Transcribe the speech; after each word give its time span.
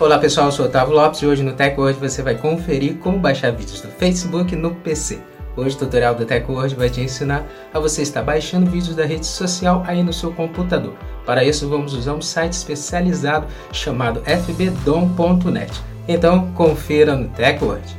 Olá 0.00 0.18
pessoal, 0.18 0.46
eu 0.46 0.52
sou 0.52 0.64
Otávio 0.64 0.94
Lopes 0.94 1.20
e 1.20 1.26
hoje 1.26 1.42
no 1.42 1.52
TechWord 1.52 2.00
você 2.00 2.22
vai 2.22 2.34
conferir 2.34 2.96
como 2.96 3.18
baixar 3.18 3.52
vídeos 3.52 3.82
do 3.82 3.88
Facebook 3.88 4.56
no 4.56 4.74
PC. 4.76 5.18
Hoje 5.54 5.76
o 5.76 5.78
tutorial 5.80 6.14
do 6.14 6.24
TechWord 6.24 6.74
vai 6.74 6.88
te 6.88 7.02
ensinar 7.02 7.44
a 7.70 7.78
você 7.78 8.00
estar 8.00 8.22
baixando 8.22 8.70
vídeos 8.70 8.96
da 8.96 9.04
rede 9.04 9.26
social 9.26 9.84
aí 9.86 10.02
no 10.02 10.10
seu 10.10 10.32
computador. 10.32 10.94
Para 11.26 11.44
isso 11.44 11.68
vamos 11.68 11.92
usar 11.92 12.14
um 12.14 12.22
site 12.22 12.54
especializado 12.54 13.46
chamado 13.72 14.22
fbdom.net. 14.22 15.70
Então 16.08 16.50
confira 16.52 17.14
no 17.14 17.28
TechWord. 17.28 17.94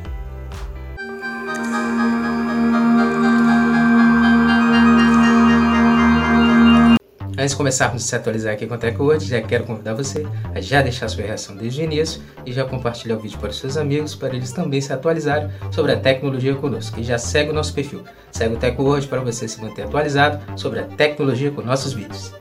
Antes 7.41 7.53
de 7.53 7.57
começarmos 7.57 8.03
a 8.03 8.05
se 8.05 8.15
atualizar 8.15 8.53
aqui 8.53 8.67
com 8.67 8.75
o 8.75 8.77
TechWord, 8.77 9.25
já 9.25 9.41
quero 9.41 9.63
convidar 9.63 9.95
você 9.95 10.27
a 10.53 10.61
já 10.61 10.83
deixar 10.83 11.09
sua 11.09 11.23
reação 11.23 11.55
desde 11.55 11.81
o 11.81 11.83
início 11.85 12.21
e 12.45 12.53
já 12.53 12.63
compartilhar 12.63 13.15
o 13.15 13.19
vídeo 13.19 13.39
para 13.39 13.49
os 13.49 13.57
seus 13.57 13.77
amigos, 13.77 14.13
para 14.13 14.35
eles 14.35 14.51
também 14.51 14.79
se 14.79 14.93
atualizarem 14.93 15.49
sobre 15.71 15.91
a 15.91 15.99
tecnologia 15.99 16.53
conosco. 16.53 16.99
E 16.99 17.03
já 17.03 17.17
segue 17.17 17.49
o 17.49 17.53
nosso 17.53 17.73
perfil, 17.73 18.03
segue 18.31 18.53
o 18.53 18.59
TechWord 18.59 19.07
para 19.07 19.21
você 19.21 19.47
se 19.47 19.59
manter 19.59 19.81
atualizado 19.85 20.39
sobre 20.55 20.81
a 20.81 20.83
tecnologia 20.83 21.49
com 21.49 21.63
nossos 21.63 21.93
vídeos. 21.93 22.31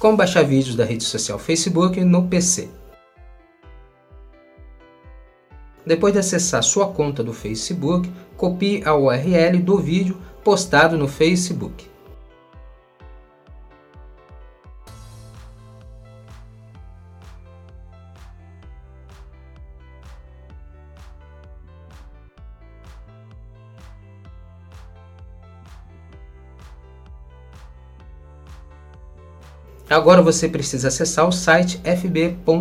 Como 0.00 0.16
baixar 0.16 0.42
vídeos 0.42 0.74
da 0.74 0.84
rede 0.84 1.04
social 1.04 1.38
Facebook 1.38 2.04
no 2.04 2.26
PC. 2.26 2.68
Depois 5.86 6.12
de 6.12 6.18
acessar 6.18 6.62
sua 6.64 6.88
conta 6.88 7.22
do 7.22 7.32
Facebook, 7.32 8.10
copie 8.36 8.82
a 8.84 8.94
URL 8.94 9.58
do 9.58 9.78
vídeo 9.78 10.16
postado 10.44 10.96
no 10.96 11.08
Facebook. 11.08 11.92
Agora 29.92 30.22
você 30.22 30.48
precisa 30.48 30.88
acessar 30.88 31.28
o 31.28 31.32
site 31.32 31.78
fb.dom.net. 31.84 32.52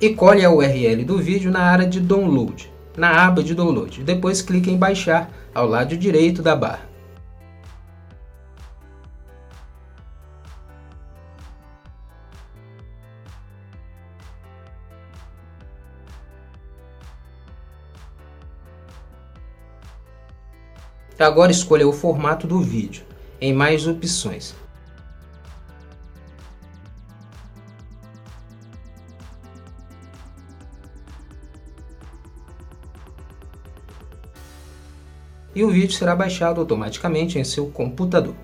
e 0.00 0.14
colhe 0.14 0.44
a 0.44 0.50
URL 0.50 1.04
do 1.04 1.18
vídeo 1.18 1.50
na 1.50 1.60
área 1.60 1.86
de 1.86 2.00
download, 2.00 2.72
na 2.96 3.26
aba 3.26 3.42
de 3.42 3.54
download. 3.54 4.02
Depois 4.02 4.40
clique 4.40 4.70
em 4.70 4.78
baixar 4.78 5.30
ao 5.54 5.66
lado 5.66 5.96
direito 5.96 6.42
da 6.42 6.56
barra. 6.56 6.88
Agora 21.18 21.52
escolha 21.52 21.86
o 21.86 21.92
formato 21.92 22.46
do 22.46 22.62
vídeo, 22.62 23.04
em 23.38 23.52
mais 23.52 23.86
opções. 23.86 24.54
E 35.54 35.64
o 35.64 35.70
vídeo 35.70 35.92
será 35.92 36.14
baixado 36.14 36.60
automaticamente 36.60 37.38
em 37.38 37.44
seu 37.44 37.66
computador. 37.66 38.34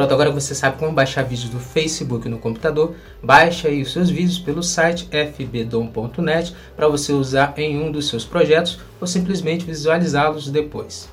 Pronto, 0.00 0.14
agora 0.14 0.30
você 0.30 0.54
sabe 0.54 0.78
como 0.78 0.94
baixar 0.94 1.24
vídeos 1.24 1.50
do 1.50 1.60
Facebook 1.60 2.26
no 2.26 2.38
computador. 2.38 2.94
Baixe 3.22 3.68
aí 3.68 3.82
os 3.82 3.92
seus 3.92 4.08
vídeos 4.08 4.38
pelo 4.38 4.62
site 4.62 5.06
fbdom.net 5.10 6.54
para 6.74 6.88
você 6.88 7.12
usar 7.12 7.52
em 7.58 7.78
um 7.78 7.92
dos 7.92 8.08
seus 8.08 8.24
projetos 8.24 8.80
ou 8.98 9.06
simplesmente 9.06 9.66
visualizá-los 9.66 10.48
depois. 10.48 11.10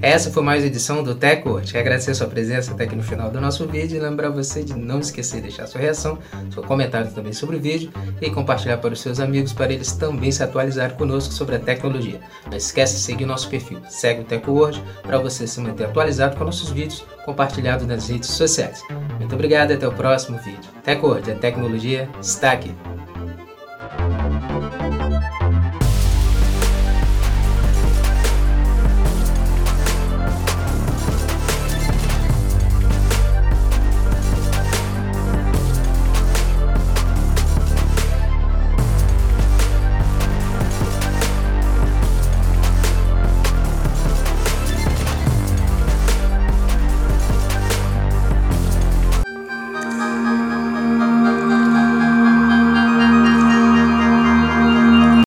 Essa 0.00 0.30
foi 0.30 0.44
mais 0.44 0.62
uma 0.62 0.68
edição 0.68 1.02
do 1.02 1.12
TechWord. 1.12 1.72
Quero 1.72 1.80
agradecer 1.80 2.12
a 2.12 2.14
sua 2.14 2.28
presença 2.28 2.72
até 2.72 2.84
aqui 2.84 2.94
no 2.94 3.02
final 3.02 3.30
do 3.30 3.40
nosso 3.40 3.66
vídeo 3.66 3.96
e 3.96 4.00
lembrar 4.00 4.30
você 4.30 4.62
de 4.62 4.72
não 4.72 5.00
esquecer 5.00 5.36
de 5.36 5.42
deixar 5.42 5.66
sua 5.66 5.80
reação, 5.80 6.18
seu 6.52 6.62
comentário 6.62 7.10
também 7.10 7.32
sobre 7.32 7.56
o 7.56 7.60
vídeo 7.60 7.90
e 8.20 8.30
compartilhar 8.30 8.78
para 8.78 8.92
os 8.92 9.00
seus 9.00 9.18
amigos 9.18 9.52
para 9.52 9.72
eles 9.72 9.92
também 9.92 10.30
se 10.30 10.40
atualizarem 10.40 10.96
conosco 10.96 11.34
sobre 11.34 11.56
a 11.56 11.58
tecnologia. 11.58 12.20
Não 12.48 12.56
esqueça 12.56 12.94
de 12.94 13.00
seguir 13.00 13.26
nosso 13.26 13.50
perfil, 13.50 13.80
segue 13.88 14.20
o 14.20 14.24
TechWord 14.24 14.80
para 15.02 15.18
você 15.18 15.48
se 15.48 15.60
manter 15.60 15.86
atualizado 15.86 16.36
com 16.36 16.44
nossos 16.44 16.70
vídeos 16.70 17.04
compartilhados 17.24 17.84
nas 17.84 18.08
redes 18.08 18.30
sociais. 18.30 18.84
Muito 19.18 19.34
obrigado 19.34 19.72
e 19.72 19.74
até 19.74 19.88
o 19.88 19.92
próximo 19.92 20.38
vídeo. 20.38 20.70
TechWord, 20.84 21.32
a 21.32 21.34
tecnologia 21.34 22.08
está 22.20 22.52
aqui. 22.52 22.72